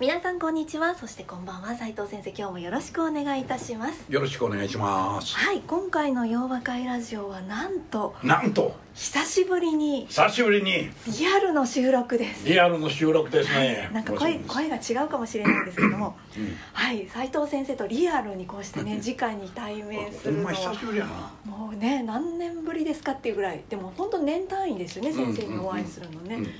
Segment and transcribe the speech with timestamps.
[0.00, 0.94] 皆さんこんにちは。
[0.94, 1.74] そしてこんばんは。
[1.74, 4.10] 斉藤先生今日もよろしくお願いいたします。
[4.10, 5.36] よろしくお願いします。
[5.36, 8.74] はい今回の洋和会ラジオはなんとなんと。
[8.94, 10.88] 久しぶりに久しぶりに。
[11.18, 12.48] リアルの収録です。
[12.48, 13.90] リアルの収録ですね。
[13.92, 16.16] なんか声声が違うかもしれないんですけども。
[16.34, 16.56] うん。
[16.72, 21.30] はい斉藤先生とリアルにこうしてね直に対面するのは久しぶりやな。
[21.44, 23.62] もうね何年ぶりですかっていうぐらい。
[23.68, 26.50] でも本当年単位ですよね先生にお会いするのね、うんうん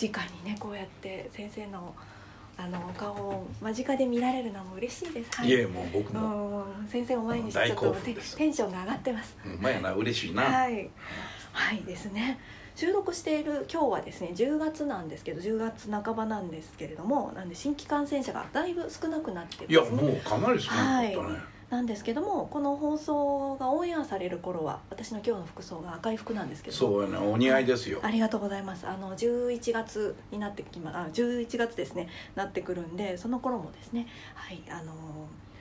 [0.00, 0.10] 直
[0.44, 1.94] にねこうやって先生の
[2.60, 5.30] あのお顔を間近で見られるのも嬉しいです。
[5.40, 5.48] はい。
[5.48, 6.66] いえもう僕も。
[6.80, 9.36] うん先生を前にしてちょっ大とテンションが上がってます。
[9.46, 10.42] うんまやな嬉しいな。
[10.42, 10.90] はい、
[11.52, 12.38] はいですね。
[12.74, 20.02] 収録している今日はですね10月なんですけど10月半ばなんですけれどもなんで新規感染者がだいぶ少なくなっていやますね。
[20.02, 26.76] もうかなり少なかったねなんですけどもこの放送がオンエアされる頃は私の今日の服装が赤い服なんですけど。
[26.76, 28.00] そうやねお似合いですよ。
[28.02, 28.86] ありがとうございます。
[28.86, 34.92] あの11月になってきまあ11月ですねなってくるんでその頃もですねはいあの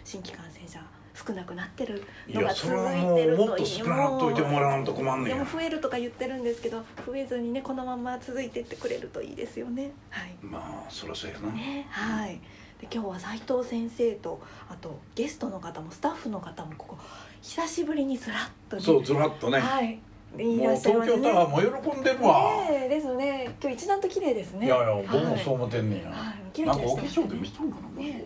[0.06, 0.80] 新規感染者
[1.14, 9.92] 少なくなってるいのが続やそれはいてもうもっとるといい少なくといてもらわんと困んねでもや増えるとか言ってるんですけど増えずにねこのまま続いてってくれるといいですよね。
[10.10, 10.36] はい。
[10.42, 11.52] まあそらそうやな。
[11.52, 12.40] ねはい
[12.80, 14.40] で今日は斉藤先生と
[14.70, 16.98] あとゲストの方もスタッフの方もここ
[17.42, 19.60] 久しぶりにずらっとねそうずらっとね。
[19.60, 20.00] はい
[20.38, 21.18] いもうらっしゃいますね。
[21.18, 22.66] 東京タワーも喜んでるわ。
[22.70, 23.56] ねえですね。
[23.62, 24.66] 今日一段と綺麗ですね。
[24.68, 25.44] いやいや僕もはい。
[25.44, 26.12] そう思ってんねや。
[26.12, 28.26] はいキなんかお化ラキラしてます粧で見せとんかなね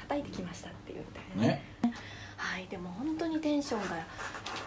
[0.00, 1.62] 叩いてきましたって言ってね。
[2.36, 3.96] はいでも本当にテンションが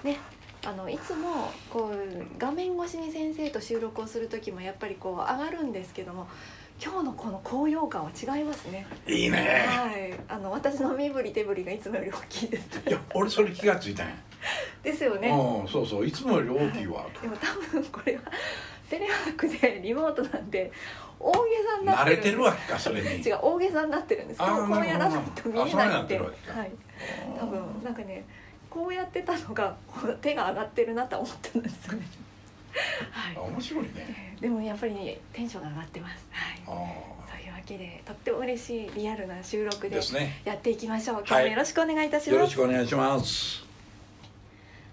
[0.04, 0.18] ね
[0.66, 6.28] あのいつもこう画面越しに先生と収録をする時もやっぱりこう上がるんですけども
[6.82, 8.86] 今日のこの高揚感は違いますね。
[9.08, 9.66] いいね。
[9.68, 10.14] はい。
[10.28, 12.82] あの私の身振り手振りがいつもより大きいです。
[12.88, 14.16] いや俺それ気がついたんや。
[14.82, 15.30] ですよね。
[15.30, 16.06] うんそうそう。
[16.06, 17.06] いつもより大きいわ。
[17.22, 18.22] でも多分これは
[18.90, 20.72] テレワークでリモートなんで
[21.20, 23.08] 大げさになってる慣れてるわけかそれに。
[23.22, 24.40] 違う大げさになってるんです。
[24.40, 26.72] こうやらないと見えないってはい。
[27.40, 28.26] 多分なんかね
[28.70, 29.76] こうやってたのが
[30.22, 32.08] 手が上がってるなと思ったんですよね
[33.12, 33.36] はい。
[33.38, 34.38] あ面白いね。
[34.40, 36.26] でもやっぱりテンションが上がってます。
[36.32, 36.62] はい。
[36.68, 40.42] あというわけでとっても嬉しいリアルな収録あでですね。
[40.46, 41.24] やっていきましょう。
[41.28, 43.63] 今日もよろしくお願いいたします、よろしくお願いします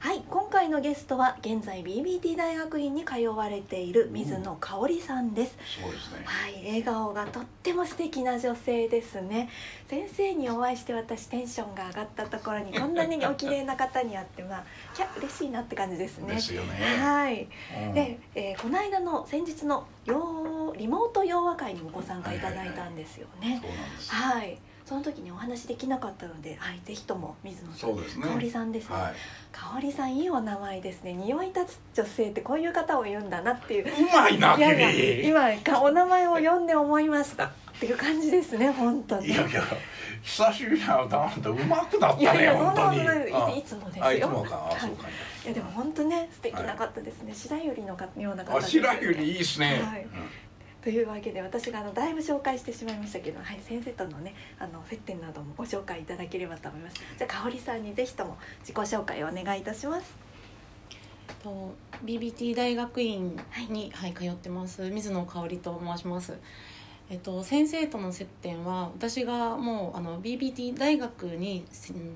[0.00, 5.54] はい、今回のゲストは現在 BBT 大学院に通われている水野香織さんです。
[5.82, 9.50] そうですねはい、笑顔がとっても素敵な女性ですね。
[9.90, 16.34] 先生にお会いして私テンションが上がったところにこんなにお綺麗な方に会ってまあ、キャ嬉しいなって感じですね。
[16.34, 17.46] ですよねはい。
[17.88, 23.60] うんで、えーこの間の先日の洋リモート洋和会にもご参加いただいたんですよね。
[23.62, 24.58] そうなんですはい。
[24.90, 28.02] その時にお話できなかったので、はい、ぜひとも水野さんね。
[28.24, 29.14] 香織さんですね、はい。
[29.52, 31.12] 香織さんいいお名前ですね。
[31.12, 33.84] 匂い立つ女性ってこういう方を言うんだなっていう。
[33.84, 34.90] うまいないやいや
[35.22, 35.28] 君。
[35.28, 39.28] 今かお名前を呼んで思いましたっていう感じですね本当に。
[39.28, 39.62] いやいや
[40.22, 43.04] 久しぶりな歌なんてうまくなったねいやいやそん本当に。
[43.04, 43.32] なことない。
[43.32, 44.04] あいいつもですよ。
[44.04, 44.56] あいつもか。
[44.56, 44.80] あはい。
[44.80, 45.08] そうか。
[45.44, 49.80] いやでも本当ね素敵な方ですね、白百合のかような方あです白百合いいっすね。
[49.84, 50.06] はい
[50.82, 56.96] というわけで私があのだいぶ紹介してしまいましたけど、はい、先生とのねあの接点などもご紹介いただければと思います。
[57.18, 60.14] じゃあ香織さんにぜひとも自己紹介をお願いいたします。
[61.42, 61.74] と
[62.04, 63.36] BBT 大学院
[63.68, 64.12] に、はい。
[64.12, 66.34] 通ってます水野香織と申します。
[67.10, 72.14] えっと、先生との接点は私がもうあの BBT 大学にうん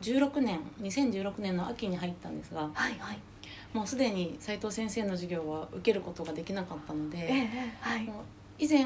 [0.00, 3.18] 16年2016年の秋に入ったんですがはいはい
[3.72, 8.08] もうすでに斉藤先生の授業は受けることができなかったのええでえはい。
[8.58, 8.84] 以前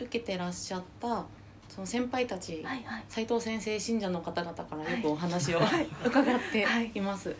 [0.00, 1.24] 受けてらっしゃった
[1.68, 3.04] その先輩たちはいはい。
[3.08, 7.00] 斉藤先生信者の方々からよくお話を、はい 伺ってい。
[7.00, 7.34] ます。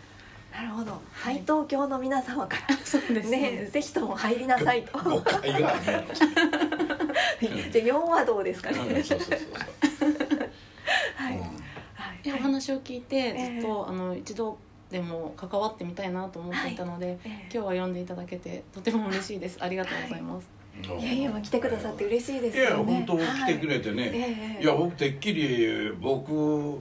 [0.53, 0.93] なるほど。
[1.13, 1.35] はい。
[1.37, 4.99] 斎藤教の皆様から そうですねぜひとも入りなさいと。
[4.99, 6.07] 誤解がね
[7.73, 8.79] じゃあ四和道ですかね？
[11.15, 14.59] はい、お話を聞いてええずっと、あの一度
[14.91, 17.29] でも関わってみたいなと思っていたので、ええ。
[17.43, 19.59] 今日は読んでいただけてとても嬉しいです。
[19.61, 20.49] ありがとうございます、
[20.83, 21.05] い。
[21.05, 24.63] やいやもう来てくださって嬉しいですいや本当来てくれてはいね、ええ。
[24.63, 26.81] いや僕てっきり僕ん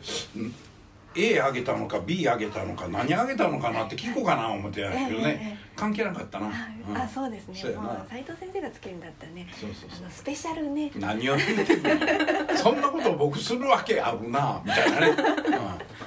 [1.16, 6.56] ？A あげたのか B あげたのか何あげたのかなって聞こうかな思ってやけどね、関係なかったな、はい。
[6.88, 6.98] うん。
[6.98, 7.76] あそうですね。
[7.76, 9.48] もう斉藤先生がつけるんだったらね。
[9.52, 10.92] そうそうスペシャルね。
[10.96, 15.16] 何を言ってそんなこと僕するわけあるなみたいなね、
[15.58, 15.78] あ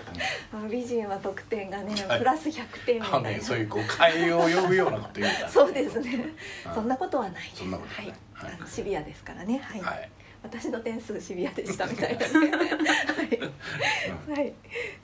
[0.60, 2.18] の美人は得点がねはい。
[2.18, 6.10] プラス100点みうん、たいな、ねそういうこう替えを呼ぶようなこと言う そうですね。
[6.66, 7.56] うんそんなことはないです。
[7.58, 8.14] そんなことはない。
[8.58, 8.68] はい。
[8.68, 9.58] シビアですからね。
[9.62, 10.10] はい、はい
[10.42, 12.26] 私の点数シビアでしたみたいな。
[12.40, 12.50] ね
[14.30, 14.52] はい、はい、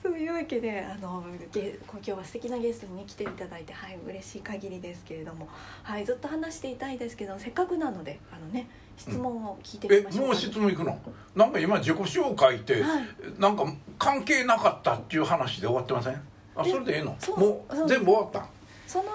[0.02, 5.48] そういうわけであのゲ今日は素敵なゲストに、ね、来ていただいてはい嬉しい限りですけれども。
[5.82, 10.98] はいずっと話していたいですけどせっかくなのであのね質問を聞いてみえましょうか、もう質問いくの？
[11.34, 13.04] なんか今自己紹介って、はい。
[13.38, 13.64] なんか
[13.98, 16.22] 関係なかったっていう話で終わってません？
[16.56, 17.14] あそれでええの？
[17.36, 18.46] もう全部終わった？
[18.86, 19.10] その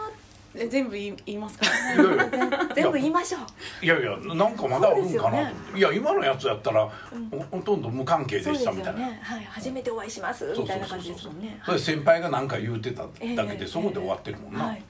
[0.54, 1.66] え全部言い言いますか？
[1.66, 2.30] いやいや。
[2.76, 3.86] 全部言いましょう。
[3.86, 5.54] いやいやなんかまだあるんかなと思って、そうですよね。
[5.76, 7.30] いや今のやつやったら、うん。
[7.30, 9.08] ほほとんど無関係でそうですよしたみたいな。
[9.12, 9.20] ね。
[9.24, 9.46] はい。
[9.46, 10.54] 初めてお会いします。
[10.58, 11.60] みたいな感じですもんね。
[11.66, 13.68] それ先輩が何か言うてただけで、ええ。
[13.68, 14.84] そこで終わってるもんな、はい。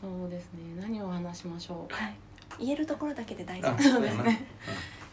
[0.00, 0.80] そうですね。
[0.80, 1.94] 何を話しましょう？
[1.94, 2.14] はい。
[2.58, 4.44] 言えるところだけで大丈あ夫そうですね。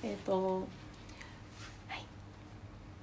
[0.03, 0.67] えっ、と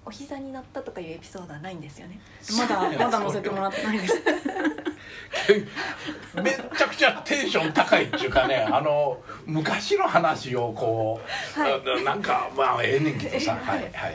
[0.05, 2.20] お膝に乗ったとかいうエピソードはないんですよね。
[2.56, 4.14] まだまだ載せてもらってないです
[6.43, 11.20] めっちゃくちゃテンション高いっていうかねあの昔の話をこ
[11.56, 11.73] う、はい。
[11.75, 13.55] あなんかまあええねんけどさ。
[13.55, 13.78] はい。
[13.78, 14.12] はいはいはい、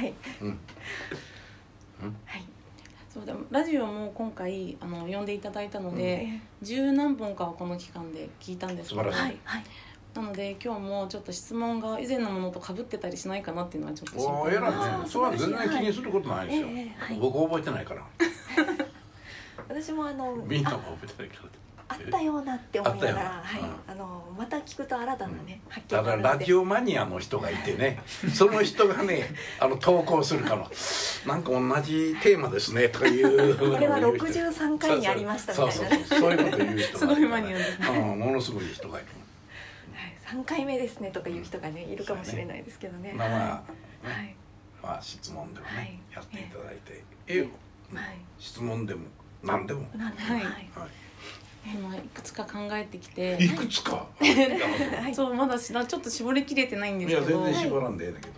[0.00, 0.14] はい。
[0.42, 0.60] うん。
[2.26, 2.44] はい。
[3.08, 9.02] そうでもラジオも今回あの呼んでいただいたので、え十何本かはこの期間で聞いたんですけど。
[9.02, 9.12] はい。
[9.12, 9.64] はい。
[10.14, 14.60] なので今日もちょっと質問が以前のものと被ってたりしないかなっていうのはちょっと心配です。
[14.60, 15.06] ね。
[15.06, 17.18] それは全然気にすることないですよ、ええはい。
[17.18, 18.02] 僕覚えてないから
[19.72, 21.32] 私もあのみんなあも覚えてない
[21.88, 23.62] あったようなって思いながらあったよ。
[23.62, 23.70] はい。
[23.88, 28.02] あのまた聞くと新たなね発見だからがあるのでラジオマニアの人がいてね
[28.34, 30.68] その人がね あの投稿するから
[31.26, 34.40] なんか同じテーマですねとかいうこれはのを言う人。
[34.40, 36.20] 63回にありましたみたいなそうねそう。
[36.20, 37.78] そういうこと言う人がすごいマニアです。
[37.80, 39.08] ね、うん、ものすごい人がいる。
[39.94, 40.38] はい。
[40.38, 43.12] 3回目ですねとかいう人がねいるかもしれないですけどね。
[43.14, 43.62] まあ
[44.82, 46.00] まあ、質問でもね、はい。
[46.12, 47.04] やっていただいて。
[47.28, 47.46] え
[48.38, 49.02] 質問でも
[49.42, 50.44] 何でも、なんではいはい。
[50.74, 50.88] は
[51.64, 53.36] 今いくつか考えてきて。
[53.40, 55.14] い、いくつか、はい。
[55.14, 57.44] そうまだしなちょっと絞りきれてないんでいやすけど。
[57.44, 58.32] 全然絞らんでええんだけど、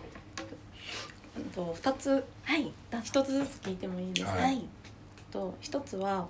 [1.37, 2.23] うんと2つ。
[2.43, 3.21] はいどうぞ。
[3.21, 4.41] 1つずつ聞いてもいいですか、はい。
[4.43, 4.65] はい。
[5.31, 6.27] と1つは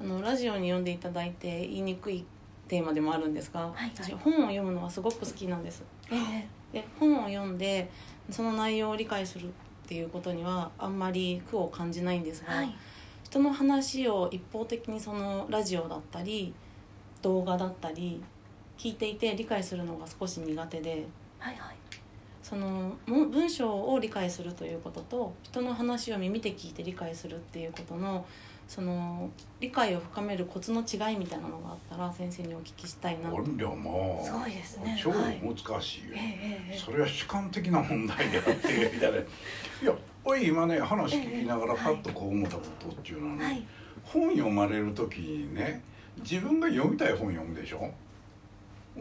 [0.00, 2.24] あのラジオに読んでいただいて言いにくい
[2.68, 3.90] テーマでもあるんですが、はいはい。
[3.94, 5.82] 私本を読むのはすごく好きなんです。
[6.10, 6.48] ええ。
[6.72, 7.90] で本を読んで
[8.30, 9.50] その内容を理解するっ
[9.88, 12.74] ていうことにはあんまり苦を感じないんですが、はい
[13.30, 16.54] 人の話を一方的にそのラジオだったり
[17.20, 18.22] 動画だったり
[18.78, 21.06] 聞いていて理解するのが少し苦手で
[21.38, 21.76] はいはい。
[22.42, 28.24] そのも文章を理解するということと人の話を耳で聞いて理解するっていうことの
[28.68, 29.30] その
[29.60, 33.36] 理解を深めるコツの違いみたいなのがあったら先生にお聞きしたいなと。
[33.36, 34.96] 音量もすごいですね。
[35.02, 38.72] 超はい難しいよ、ええええそれは主観的な問題であって
[39.82, 39.92] いや
[40.22, 43.62] おい今ね話聞きながらええパッとこう思ったことっていうのはね、はい。
[44.04, 45.82] 本読まれる時にね
[46.20, 47.90] 自分が読みたい本読むでしょ？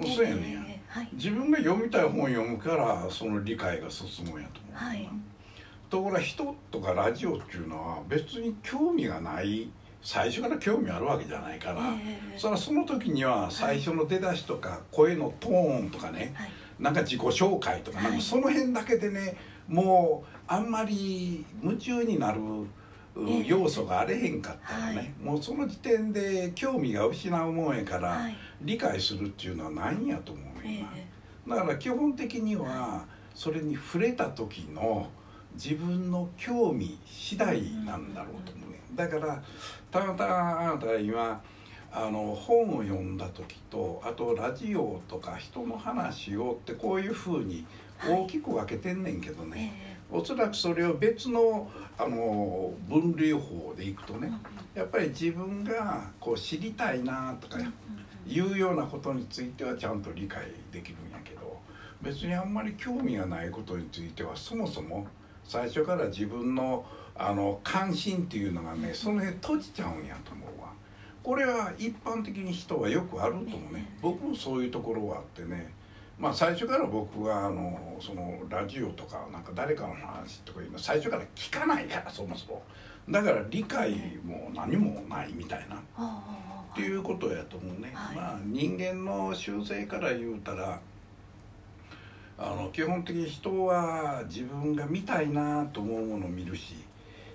[0.02, 1.10] そうやねんはい。
[1.14, 5.10] 自分が読みたい本読むからその理解が進むんやと思う、はい
[5.90, 9.70] ところが人とかラジオっていうのは別に興味がない
[10.02, 12.40] 最初から興味あるわけじゃないから、ええ。
[12.40, 16.52] それはその時には最初の出だしとか声のトーンとかねはい。
[16.80, 19.36] なんか自己紹介とかなんはいかその辺だけでね
[19.68, 22.40] もうあんまり夢中になる
[23.46, 25.14] 要素があれへんかったらね、はい。
[25.20, 28.38] もうその時点で興味が失うもんやから、はい。
[28.62, 31.50] 理解するっていうのはないんやと思うえよえ。
[31.50, 35.10] な、だから基本的にはそれに触れた時の
[35.62, 39.44] 自分の興味次第なんだろうと思うねだから
[39.92, 41.42] たまたまあなたが今
[41.92, 47.66] あの本を読んだ時とあとラジオとか人の話をってこういうふうに
[48.08, 54.32] 大きく分けてんねんけどね、えおそらくそれを別のあの分類法でいくとね
[54.76, 57.58] えやっぱり自分がこう知りたいなとか
[58.28, 61.60] いうようなことについてはちゃんと理解できるんやけど
[62.02, 65.08] 別にあんまり興味がないことについてはそもそも
[65.48, 66.86] 最初から自分の
[67.16, 70.68] あの関心っていうのがねその辺閉じちゃうんやと思うわ。
[71.24, 73.92] これは一般的に人はよくあると思うね。
[74.02, 75.74] 僕もそういうところはあってね。
[76.20, 82.64] まあ最初から僕はあのそのラジオとかなんか誰かの話とかいうの最初から聞かないからそもそも。
[83.10, 83.92] だから理解
[84.24, 85.78] も何もないみたいな。
[85.78, 88.16] っていうことやと思うね、はい。
[88.16, 90.80] まあ人間の習性から言うたら
[92.38, 96.76] あの基本的に人は自分が見たいなと思うものを見るし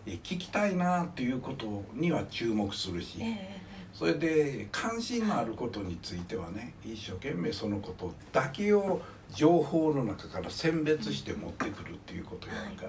[0.07, 9.03] え聞きたいなっていうことには注目するし、ええそれで関心のあることについてはね一生懸命そのことだけを
[9.35, 12.87] 情報の中から選別して持ってくるっていうことやるか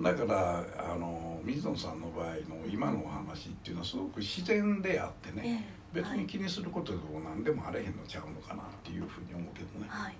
[0.00, 2.36] ら、だからあの水野さんの場合の
[2.70, 5.42] 今のお話っていうのはすごく自然であってええ。
[5.42, 9.86] ね、別に気にすることでも何でもあれへんのちゃうのかなっていうふうに思うけどね。
[9.88, 10.14] はい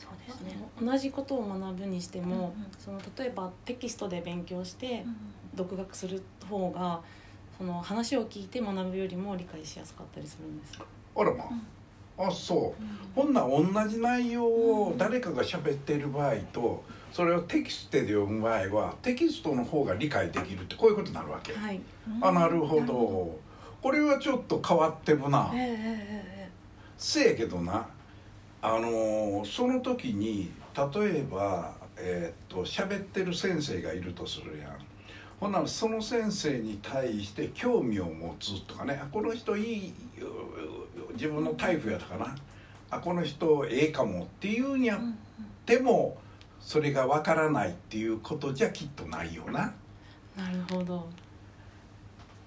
[0.00, 0.56] そうですね。
[0.80, 2.70] 同じことを学ぶにしても、うんうん。
[2.78, 5.16] その例えばテキストで勉強してうん
[5.52, 7.02] 独学する方が
[7.58, 10.86] その話を聞いて学ぶよりも理解しやすかったりするんですよ。
[11.16, 11.44] あらま
[12.16, 12.82] あ、あそう。
[13.14, 21.52] ほんなら同じ内容を誰かが喋っている場合とそれをテキストで読む場合はテキストの方が理解できるってこういうことになるわけ。
[21.52, 22.24] はい、うん。
[22.24, 23.38] あなるほど。
[23.82, 25.50] これはちょっと変わってるな。
[25.52, 25.76] ええええ
[26.46, 26.50] え。
[26.96, 27.86] せやけどな
[28.62, 34.72] あのその時に例えばえーっと喋ってる先生がいるとするやん。
[35.38, 39.00] ほんならその先生に対して興味を持つとかね。
[39.02, 39.94] あこの人いい
[41.14, 42.36] 自分のタイプやったかな。
[42.90, 45.00] あこの人ええかもっていうんやっ
[45.64, 46.18] ても
[46.60, 49.72] それがわからないっていうことじゃきっとないよな。
[50.36, 51.08] なるほど。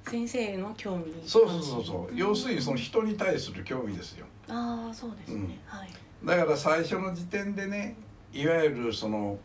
[0.05, 2.15] 先生への興味そうそうそうそう。
[2.15, 4.25] 要するにその人に対する興味ですよ。
[4.47, 5.43] ああそうですね、うん。
[5.65, 5.89] はい。
[6.23, 7.95] だから最初の時点でね
[8.33, 9.37] いわゆるその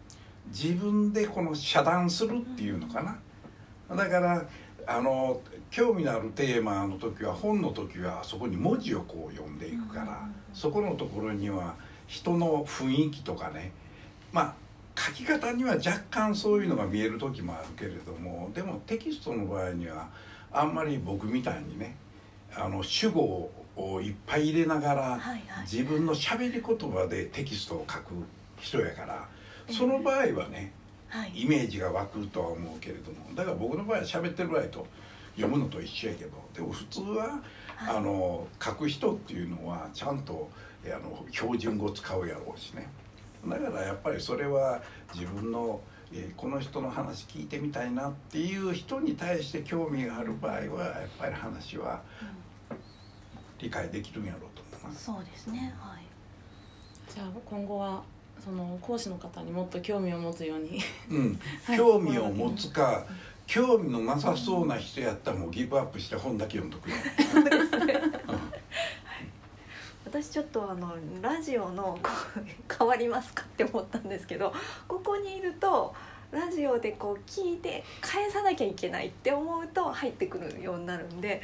[0.48, 3.96] 自分でこの遮断するっていうのかな。
[3.96, 4.44] だから
[4.86, 10.34] あの興味のあるテーマの時は本の時はそこに文字をこう読んでいくからうんうんうん。
[10.54, 11.74] そこのところには
[12.06, 13.72] 人の雰囲気とかね
[14.32, 14.54] まあ
[15.00, 20.08] 書き方には若干そういうのが見える時もあるけれどもでもテキストの場合には
[20.52, 21.97] あんまり僕みたいにね
[22.55, 25.43] あの主語をいっぱい入れながらはいはい。
[25.71, 28.12] 自分の喋り言葉でテキストを書く
[28.61, 29.28] 人やから
[29.71, 30.73] その場合はね
[31.09, 31.43] はい。
[31.43, 34.87] イメージが湧くとは思うけれどもだから僕の場合は喋ってる場合と
[35.37, 37.40] 読むのと一緒やけどでも普通は
[37.76, 37.97] はい。
[37.97, 40.50] あの書く人っていうのはちゃんと
[40.85, 42.88] えあの標準語使うやろうしね。
[43.47, 44.83] だからやっぱりそれは
[45.14, 45.81] 自分の
[46.12, 50.64] えこの人の話聞いてみたいなっていう人に対して興味がある場合はやっ
[51.18, 52.02] ぱり話は
[53.58, 54.98] 理解できるんやろうと思うな。
[54.98, 56.02] そうですねはい。
[57.12, 58.02] じゃあ今後は
[58.42, 60.80] その講師の方にもっと興味を持つように。
[61.10, 61.76] うん、 はい。
[61.76, 63.04] 興味を持つか、
[63.46, 66.96] 興味のなさそうな人やったらもうギブアップして本だけ読んどくよ。
[70.08, 71.98] 私ちょっとあのラジオの
[72.78, 74.54] 変わりますかって思ったんですけど
[74.86, 75.94] ここにいると
[76.32, 81.42] ラジオでこう聞いて返さなきゃいけないって思うと入ってくるようになるんで。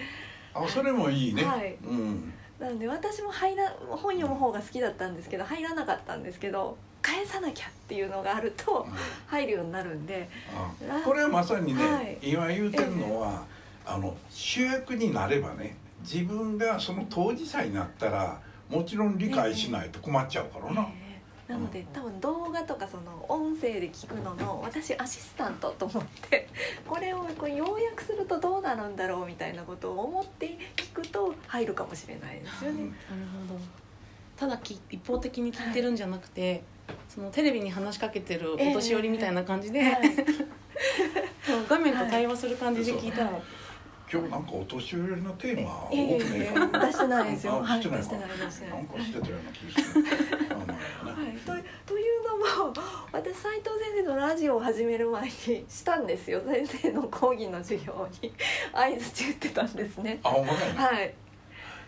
[0.55, 1.45] あ、それもいいね。
[1.45, 1.77] はい。
[1.85, 2.33] うん。
[2.59, 8.87] なので私も入ら本読む方が好きだったんですけど入らなかったんですけど返さなきゃっていうのがあると
[9.27, 10.29] 入るようになるんで。
[10.89, 12.19] あこれはまさにね、はい。
[12.23, 13.45] 今言うてるのは、
[13.85, 20.83] あの主役になればね自分がその当事者になったらもちろん理解しないと困っちゃうからな。
[20.83, 21.05] ええ
[21.49, 26.49] なので多分動画とかその音声で聞くのの私アシスタントと思って
[26.87, 32.79] これをこう要約するとどうなるんだろうみたいなことを思って聞くと入るかもしれないですよね。
[32.79, 32.93] なる
[33.49, 33.61] ほど。
[34.37, 36.63] ただき一方的に聞いてるんじゃなくて、
[37.09, 40.17] そのテレビに話しかけてるお年寄りみたいな感じで、はい。
[41.45, 43.43] そう画面と対話する感じで聞いたら、はい
[44.13, 47.55] 今日なんかお年寄りのテーマ多くねえ出してないですよ。
[47.55, 48.81] あはい、出してない出してな。
[48.81, 50.05] んかしてたような気がする。
[50.05, 51.53] はい、と
[51.87, 52.75] というのも
[53.13, 55.31] 私斉藤先生のラジオを始める前に
[55.69, 58.33] したんですよ先生の講義の授業に
[58.73, 60.61] 相づち打ってたんですねあ、お前ね。
[60.75, 61.15] はい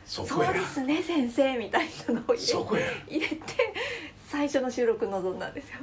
[0.04, 0.66] そこやそうで。
[0.66, 3.18] すね先生みたいなのを入れ。
[3.18, 3.42] 入れて
[4.28, 5.78] 最初の収録臨んだんですよ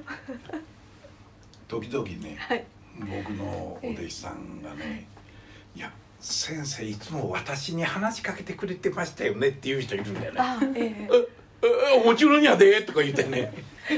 [1.67, 2.35] 時々ね。
[2.39, 2.63] はい
[2.99, 5.07] 僕のお弟子さんがね
[5.75, 5.91] 「いや
[6.23, 10.39] 先生いつも私に話しかけてくれてましたよね」っていう人いるんだよね。
[10.39, 11.07] あええ
[12.01, 13.53] 「えもちろんやで」とか言ってね。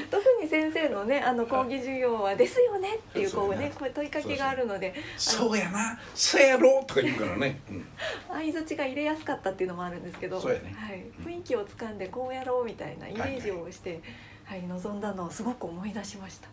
[0.10, 6.00] 特に先生のねあの講義授業は「ですよね」っていうこうねこう問いかけがあるので「そうやな。
[6.16, 7.86] そうやろ」とか言うからね、 うん
[8.28, 10.76] 相づちが入れやすかったっていうのもあるんですけどそうやね。
[10.76, 14.02] はい、雰囲気をつかんでこうやろうみたいなイメージをして、
[14.46, 16.48] はい臨んだのをすごく思い出しました。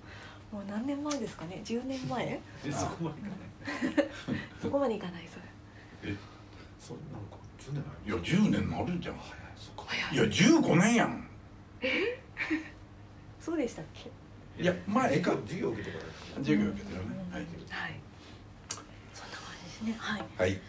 [0.54, 2.24] もう何年前ですかね？10年前？
[2.28, 3.52] え そこまでいかない
[4.60, 5.38] そこまでいかないそ
[6.06, 6.14] れ
[6.78, 8.10] そうなんか10年い？
[8.10, 9.16] や10年なるじゃん。
[9.16, 9.94] 早いそっか。
[10.12, 10.16] い。
[10.16, 11.28] や15年やん。
[13.40, 14.10] そうでしたっけ？
[14.62, 15.32] いや前か。
[15.46, 17.14] 授業受けてから授業受けてるね。
[17.28, 17.32] うん。
[17.32, 18.00] はい、はい。
[19.14, 19.94] そんな感じですね。
[19.98, 20.24] はい。
[20.38, 20.60] はい、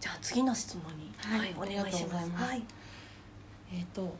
[0.00, 1.54] じゃあ次の質問にはい。
[1.56, 2.30] お願いします。
[2.30, 2.62] はい。
[3.72, 4.14] えっ、と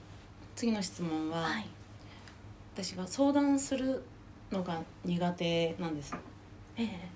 [0.56, 1.68] 次の質問は、はい。
[2.74, 4.02] 私が相談する
[4.50, 6.14] のが苦手なんです。
[6.76, 7.08] ええ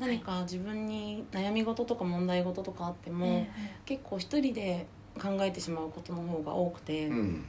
[0.00, 3.50] 何か自分に悩み事とか問題事とかあっても、え
[3.84, 4.86] 結構一人で
[5.20, 7.44] 考えてしまうことの方が多くて、うん。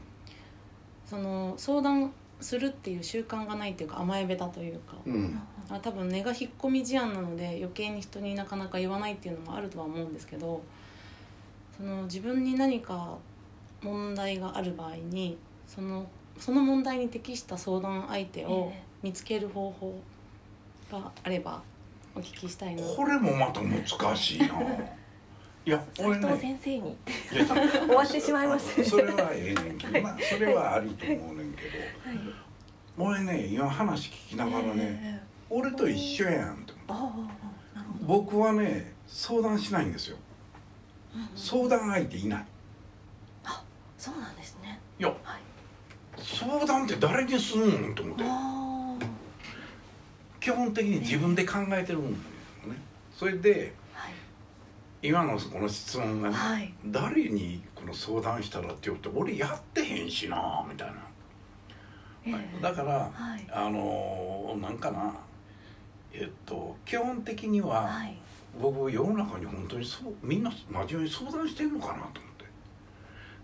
[1.05, 5.41] その相談するっていう習慣がないっていうか甘え下手というか、うん。
[5.69, 10.61] あ多分根が引っ込み思案なので余計に人になかなか言わないっていうのもあるとは思うんですけど
[11.77, 13.17] その自分に何か
[13.81, 16.05] 問題がある場合にその
[16.37, 18.83] その問題に適した相談相手をえ。
[19.03, 19.99] 見つける方法
[20.91, 21.61] があれば
[22.15, 22.83] お聞きしたいな。
[22.83, 24.47] これもまた難しいな。
[25.63, 26.89] いや俺ね先生に。
[27.31, 30.01] いや終わってしまいましたねそれはええねんけど。
[30.01, 31.77] なそれはありと思うねんけど。
[31.77, 32.19] はい。
[32.97, 35.27] 俺ね今話聞きながらねええ。
[35.49, 36.73] 俺と一緒やんって
[38.01, 40.17] 僕はね相談しないんですよ。
[41.13, 41.29] うんうん。
[41.35, 42.45] 相談相手いない。
[44.01, 44.79] そうなんですね。
[44.97, 45.19] いやはい。
[46.17, 48.23] 相談って誰にすんのと思って。
[48.25, 48.60] あ
[50.41, 52.79] 基本的に自分で考えてるんですよね。
[53.13, 54.13] それであはい。
[55.03, 56.73] 今のこの質問がね、はい。
[56.87, 60.93] 誰にこの相談したらって言って俺やってへんしなみたいな、
[62.39, 62.61] ええ。
[62.61, 63.47] だからはい。
[63.51, 65.13] あのーなんかな
[66.11, 68.17] えっと基本的にははい。
[68.61, 72.45] 僕世の中に本当にそうみんな真面目に相談してんのかなと思って。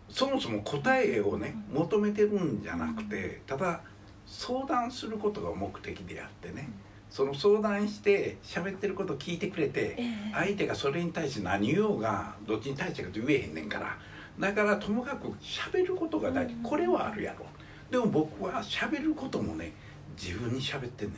[0.09, 3.81] そもそも答えをね求めてるんじゃなくてただ
[4.25, 6.69] 相談することが目的であってね
[7.17, 10.31] その相談して喋ってることを聞いてくれてええ。
[10.35, 13.97] 相手がそれに対して何言おうがどっちに対してかと言えへんねんから。
[14.37, 16.53] だからともかく喋ることが大事。
[16.53, 16.61] うん。
[16.61, 17.47] これはあるやろ。
[17.89, 19.73] でも僕は喋ることもね
[20.15, 21.17] 自分に喋ってんねん。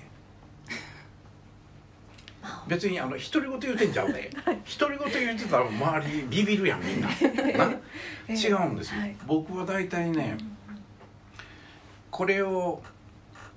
[2.41, 2.63] まあ。
[2.65, 4.31] 別にあの独り言言うてんちゃうで
[4.79, 7.09] 独り言言うてたら周りビビるやんみんな。
[8.29, 9.01] 違うんですよ。
[9.01, 9.17] はい。
[9.27, 10.37] 僕は大体ね
[12.09, 12.81] これを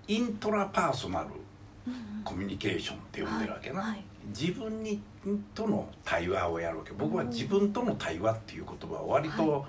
[0.09, 1.42] イントラパーソナル
[2.25, 5.01] コミュニケーションって呼んでるわけな、はい自分に
[5.55, 6.93] との対話をやるわけ。
[6.93, 9.67] 僕は自分との対話っていう言葉を割と、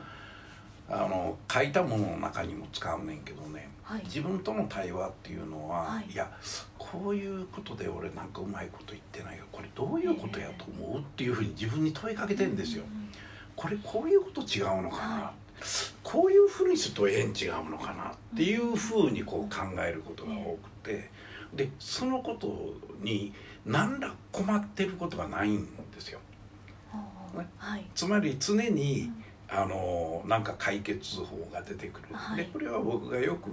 [0.90, 3.70] あの書いたものの中にも使うねんけどね。
[3.82, 4.04] はい。
[4.04, 6.12] 自分との対話っていうのは、はい。
[6.12, 6.32] い、や
[6.78, 9.46] こういうことで俺なんかうまいこと言ってないよ。
[9.52, 12.84] これどういうことやと思うっていうふうに自分に問いかけてんですよ。
[13.56, 15.34] これこういうこと違うのかな、は
[16.04, 21.10] こういうふうにすると縁違うのかなっていうふうにこう考えることが多くて
[21.56, 23.34] でそのことに
[23.66, 26.20] 何ら困ってることがないんですよ。
[27.34, 27.48] うんね。
[27.58, 27.86] はい。
[27.94, 29.12] つまり常に
[29.50, 32.38] あのなんか解決法が出てくる、はい。
[32.38, 33.50] でこれは僕がよく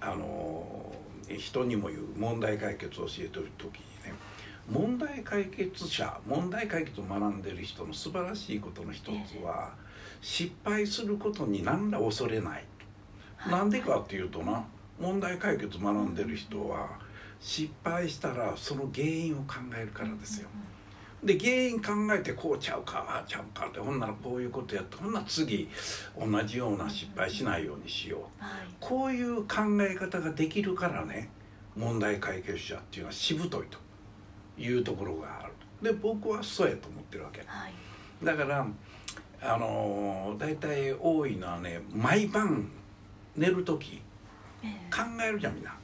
[0.00, 0.94] あの
[1.28, 4.14] 人にも言う問題解決を教えてる時にね
[4.68, 9.72] 問題解決者問題解決を学んでる人の素晴らしいことの一つは
[10.20, 12.64] 失敗することに何ら恐れない、
[13.36, 13.52] はい。
[13.52, 14.64] なんでかっていうとな
[15.00, 16.98] 問題解決学んでる人は
[17.40, 20.48] 失敗したらその原因を考えるからですよ。
[21.22, 25.68] で原因考えてこうちゃうかああちゃうかってほんならこういうことやってほんなら次
[26.18, 28.42] 同じような失敗しないようにしよう。
[28.42, 28.52] はい。
[28.78, 31.30] こういう考え方ができるからね
[31.76, 33.78] 問題解決者っていうのはしぶといと
[34.60, 35.52] いうところがある。
[35.82, 37.42] で僕はそうやと思ってるわけ。
[37.46, 37.72] はい。
[38.24, 38.66] だから
[39.42, 42.70] あの大体多いのはね毎晩
[43.36, 44.02] 寝る時
[44.62, 44.90] ええ。
[44.90, 45.76] 考えるじゃんみんな、ね、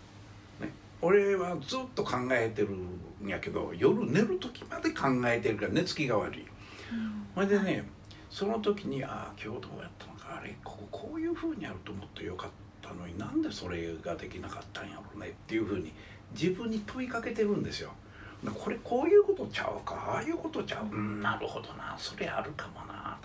[1.06, 7.84] 俺はずっと考えてるんやけど夜寝る時まで考えてるから寝つきが悪いうんそれでね
[8.28, 12.50] その時にああ今日どうやったのかあれこここういうふうにやるともっとよかっ
[12.82, 15.92] たのになんでそれができなかったんやろうねっていうふうに
[16.32, 17.92] 自分に問いかけてるんですよ。
[18.54, 23.18] これこういうことちゃうかああいうことちゃううんなるほどなそれあるかもな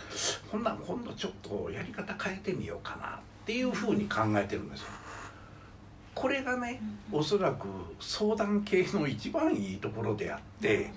[0.51, 4.87] ほんなら今度ちょっとやり方変えてみようかなっていうふうに考えてるんですよ。
[6.13, 7.67] これがねおそらく
[7.99, 10.91] 相談系の一番いいところであって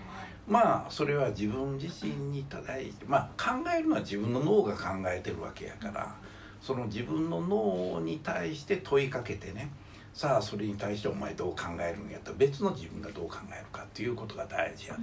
[0.47, 6.15] まあそれは自分自身に対してまあ考えるのは自分の脳が考えてるわけやから
[6.61, 9.71] その自分の脳に対して問いかけてね
[10.15, 14.97] さあそれに対してお前どう考えるんやったら別の自分がどう考えるかっていうことが大事や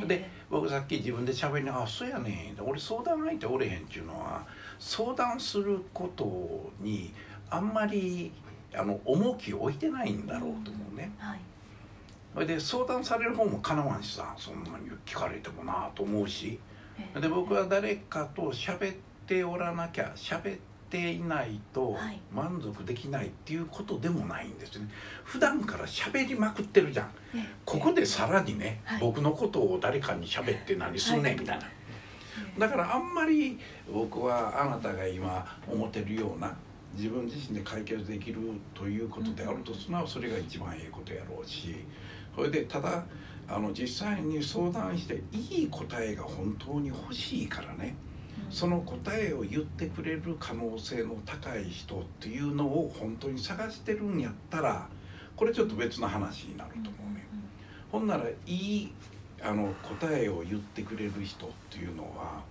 [0.00, 0.06] と。
[0.06, 4.46] で僕さっき自分で喋りながら「あそうやねん俺相談相手おれへん」っていうのは
[4.78, 7.12] 相談することに
[7.50, 8.32] あんまり
[8.76, 11.12] あの重きを置いてないんだろうと思うね。
[11.18, 11.40] はい。
[12.34, 16.58] それで相談される方もかなわんしさそんなに聞かれてもなと思うし。
[16.98, 17.20] ええ。
[17.20, 20.58] で僕は誰かと喋っておらなきゃ喋っ
[20.90, 22.20] ていないとはい。
[22.32, 24.88] 満足できないっていうことでもないんですよね。
[25.24, 27.06] 普段から喋りまくってるじゃん。
[27.34, 27.46] ええ。
[27.64, 29.00] ここでさらにね、はい。
[29.00, 31.64] 僕のことを誰かに喋って何すんねんみたいな、
[32.58, 33.58] だからあんまり
[33.92, 36.54] 僕はあなたが今思ってるような
[36.96, 38.40] 自分自身で解決できる
[38.74, 41.74] ということであるとすならそれが一番ええことやろうし
[42.34, 43.04] それでただ
[43.48, 47.96] あの実際に相談していい答えが本当に欲しいからね
[48.50, 54.88] その答えを言ってくれる可能性の高い人っていうのを本当に探してるんやったら
[55.36, 57.26] これちょっと別の話になると思うね。
[57.90, 58.92] ほんならいい
[59.42, 62.42] あの答えを言ってくれる人っていうのは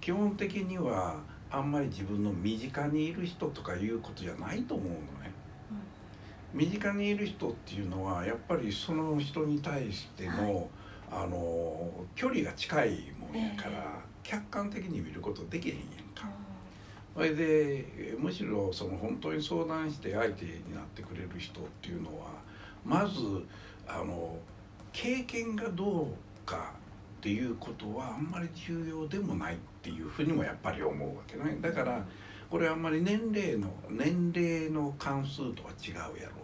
[0.00, 1.20] 基本的には
[1.50, 5.30] あんまり自分の身近にいる人とかいうことじゃないと思うのね。
[6.52, 10.68] 身近にいる人っていうのはやっぱりその人に対しての、
[11.10, 16.28] あの距離が近いもんやから、客観的に見ることできへんやんか。
[17.14, 22.30] それでむしろその本当に相談して相手になってくれる人っていうのは
[22.84, 23.44] まず
[23.86, 24.38] あの
[24.92, 26.72] 経験がどうか
[27.20, 31.58] っていうことはあんまり重要でもないっていうふうにもやっぱり思うわけね。
[31.60, 32.02] だから
[32.48, 36.36] これあんまり年齢の年齢の関数とは違うやろ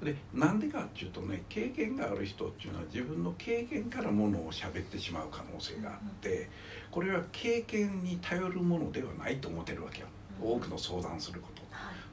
[0.00, 0.04] うと。
[0.04, 6.50] でなんでかっていうとね経験がある人っていうのは自分の経験からものを喋ってしまう可能性があって
[6.90, 10.06] これは経験に頼るものではないと思ってるわけよ。
[10.38, 11.64] 多くの相談すること。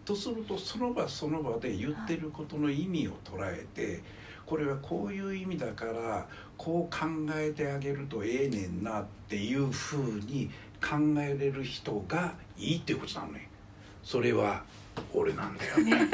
[0.06, 4.02] とするとその場その場で言ってることの意味を捉えて
[4.46, 6.28] これはこういう意味だから
[6.64, 10.48] こう考えてあげるとええねんなっていうふうに
[10.80, 13.50] 考えれる人がいいっていうことなのね。
[14.04, 14.62] それは
[15.12, 15.78] 俺なんだよ。
[15.78, 16.08] ね。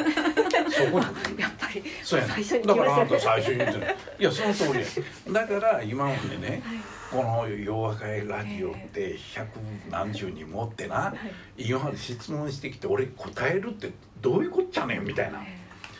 [0.71, 1.83] そこにやっぱり。
[2.01, 2.33] そうやね。
[2.35, 4.85] 最初にだからあんた最初に言ってるいやその通りや。
[5.33, 6.63] だから今までね
[7.11, 9.49] この「洋和会ラジオ」って百
[9.91, 11.13] 何十人持ってな
[11.57, 15.43] 今まで質問してきて俺答えるってどういうこっちゃねんみたいな。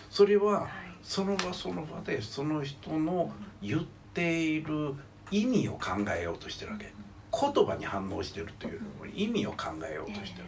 [0.10, 0.70] それは
[1.04, 3.30] その場その場でその人の
[3.62, 3.84] 言っ
[4.18, 4.96] ている
[5.30, 6.92] 意味を考えようとしてるわけ。
[7.30, 10.46] 言葉に反応してるというよりも意味を考えようとしてる。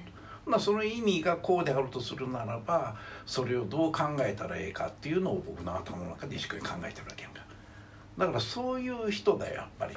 [0.47, 2.95] まあその意味がこうであるとするならば
[3.27, 7.43] それをどう考えたらええかっていうのを僕の頭の中で一緒に考えてるわけやんか。
[8.17, 9.95] だからそういう人だよやっぱり。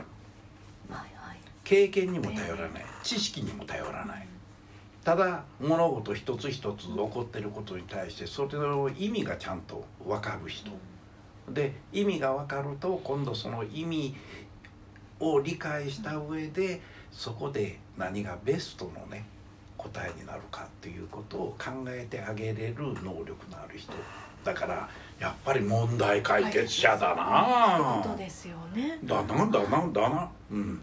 [1.64, 2.84] 経験にも頼らない。
[3.02, 4.28] 知識にも頼らない。
[5.02, 10.70] ただ物事一つ一つ起こってることに対してそれの意味がちゃんと分かる人
[11.48, 14.14] で意味が分かると今度その意味
[15.20, 19.24] を理解した上でそこで何がベストのね
[19.76, 23.92] 答えになるかっていうことを考えてあげれる能力のある人。
[24.44, 24.88] だから
[25.20, 28.98] やっぱり問題解決者だな、ってことですよね。
[29.04, 30.30] だなだなだな。
[30.50, 30.80] うん。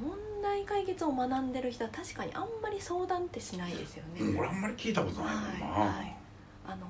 [0.00, 6.16] 問題解決を学んでる人は確かにあんまり相談ってしないですよね、うん、俺あんまり聞いたことないもんな、はいはい。
[6.66, 6.86] あの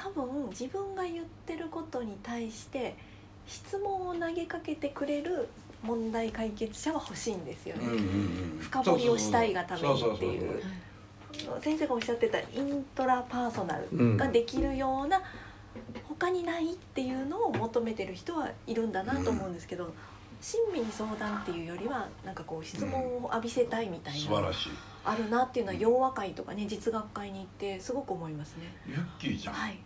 [0.00, 2.96] 多分自分が言ってることに対して
[3.46, 5.48] 質問を投げかけてくれる
[5.82, 8.58] 問題解決者は欲しいんですよね、うんうんうん。
[8.60, 10.62] 深掘りをしたいがためにっていう。
[11.60, 15.20] 先生がおっしゃってたイントラパーソナルができるような、
[16.08, 19.92] 他にないっていうのを求めてる人はいるんだなと思うんですけど、
[20.40, 24.70] 親身に相談っていうよりはなんかこう質問を浴びせたいみたいな素晴らしい。
[25.04, 28.72] あるなっていうのは洋和会とかね実学会に行ってすごく思いますね。
[28.86, 29.78] ユッキーちゃん、はい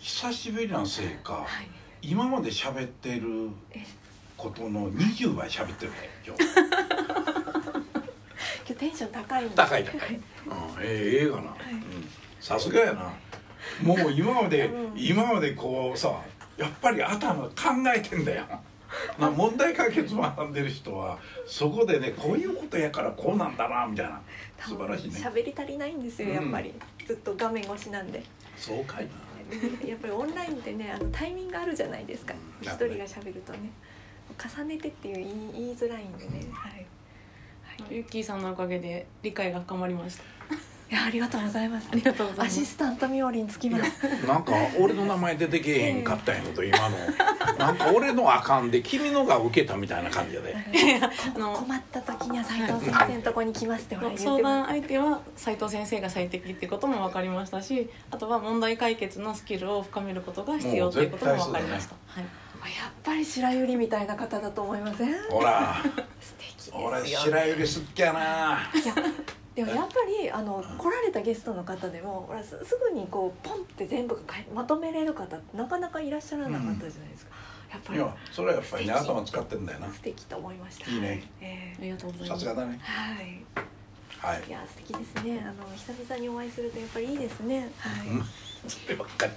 [0.00, 1.46] 久しぶりなせいかはい。
[2.02, 3.84] 今まで喋ってるえ
[4.36, 6.52] ことの20倍喋ってるね今日今
[8.68, 10.20] 日テンション高いんで高い高い、うん、
[10.80, 11.54] ええええがな、うん。
[12.40, 13.12] さすがやな。
[13.82, 14.98] もう今まで、うん。
[14.98, 16.22] 今までこうさ
[16.56, 17.50] やっぱり頭考
[17.94, 18.46] えてんだよ。
[19.18, 24.22] な問題解決学んでる人はそこでねこういうことやからこうなんだなみたいな。
[24.66, 25.20] 素晴らしいね。
[25.22, 26.74] 喋り足りないんですよやっぱり、
[27.06, 28.22] ずっと画面越しなんで。
[28.56, 29.10] そうかいな
[29.86, 32.34] やっぱりオンラインってねあのタイミングあるじゃないですか。
[32.34, 32.66] うん。
[32.66, 33.70] 一人が喋るとね。
[34.56, 36.86] 重ねてっていう言い言いづらいんでね、はい。
[37.88, 40.39] ユッキーさんのおかげで理解が深まりました
[40.90, 41.88] いやありがとうございます。
[41.92, 42.56] ありがとうございます。
[42.58, 44.26] アシスタント冥利につきます。
[44.26, 46.96] なんか俺の名前出てけえへんかったんやけど今の。
[47.58, 50.56] なんか俺のあかんで君のが受けたみたいな感じやで。
[51.36, 62.24] あの困った時には斉藤先生のとこに来ますってほら言って相談相手は斉藤先生が最適っていうことも分かりましたしあとは問題解決のスキルを深めることが必要ということも分かりました、はい、
[62.62, 65.14] あやっぱり白百合みたいな方だと思いません？
[65.30, 65.76] ほら。
[66.20, 68.70] 素敵ですよ俺白百合好きやな。
[68.74, 68.94] いや
[69.54, 74.22] でもやっぱりあの来られたゲストの方でもほらすすぐにこうポンって全部が
[74.54, 77.32] まとめれる方ってなかなかいらっしゃらなかったじゃないですか、
[77.72, 77.98] やっぱり。
[77.98, 79.88] いやそれはやっぱりね頭使ってんだよな。
[79.88, 80.90] 素敵と思いました。
[80.90, 82.44] いいね、えありがとうございます。
[82.44, 82.80] さすがだね。
[82.80, 82.84] え
[84.20, 84.36] はい。
[84.36, 84.48] はい。
[84.48, 85.44] いや素敵ですね。
[85.44, 87.70] あの久々にお会いするとやっぱりいいですね。
[87.78, 88.24] はい、うん
[88.68, 89.32] そればっかり。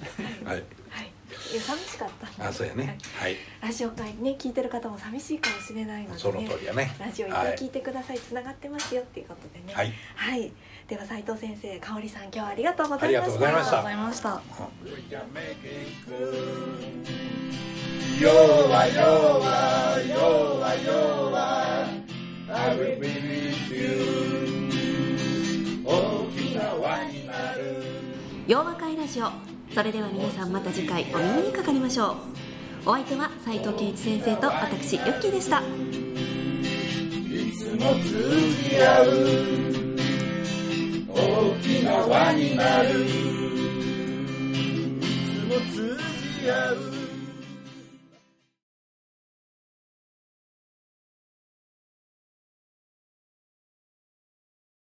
[0.45, 0.55] はい。
[0.89, 1.11] はい。
[1.51, 2.47] いや寂しかった。
[2.47, 2.97] あそうやね。
[3.17, 3.35] はい。
[3.61, 6.95] ラジオ会ね聞いてる方も寂しいかもしれないので、ね、その通りやね。
[6.99, 9.73] ラジオいっぱい聞いてください、つながってますよっていうことでね。
[9.73, 9.93] はい。
[10.15, 10.51] はい、
[10.87, 13.25] では斉藤先生香織さん今日はありがとうございました。
[13.25, 13.77] ありがとうございました。
[13.77, 14.41] ありがとうございました。
[18.13, 18.29] Yoa,
[18.93, 21.43] yoa, yoa, yoa,
[22.47, 24.69] I will be with you.
[25.83, 25.89] 大
[26.29, 27.92] きな輪になる。
[28.45, 29.27] 洋和会ラジオ
[29.73, 32.17] それでは皆さんまた次回お耳にかかりましょ
[32.85, 35.63] うお相手は斉藤圭一先生と私ユッキーでしたい
[37.53, 39.05] つも通じ合う。
[41.07, 43.05] 大きな輪になる。
[43.05, 43.07] い
[44.99, 45.97] つも通
[46.41, 47.02] じ合う。